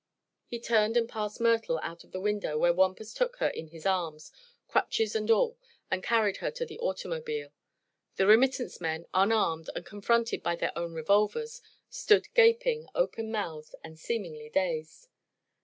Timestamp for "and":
0.97-1.07, 5.15-5.29, 5.91-6.01, 9.75-9.85, 13.83-13.99